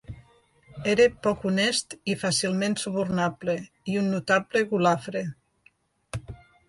[0.93, 3.55] Era poc honest i fàcilment subornable,
[3.93, 5.23] i un notable golafre.